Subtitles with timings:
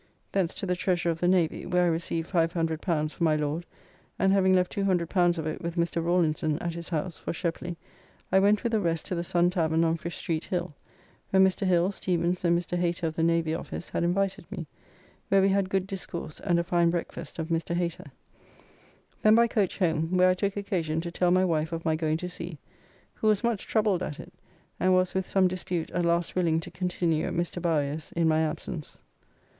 [0.31, 3.67] Thence to the Treasurer of the Navy, where I received L500 for my Lord,
[4.17, 6.03] and having left L200 of it with Mr.
[6.03, 7.75] Rawlinson at his house for Sheply,
[8.31, 10.73] I went with the rest to the Sun tavern on Fish Street Hill,
[11.29, 11.67] where Mr.
[11.67, 12.79] Hill, Stevens and Mr.
[12.79, 14.65] Hater of the Navy Office had invited me,
[15.29, 17.75] where we had good discourse and a fine breakfast of Mr.
[17.75, 18.11] Hater.
[19.21, 22.17] Then by coach home, where I took occasion to tell my wife of my going
[22.17, 22.57] to sea,
[23.13, 24.33] who was much troubled at it,
[24.79, 27.61] and was with some dispute at last willing to continue at Mr.
[27.61, 28.97] Bowyer's in my absence.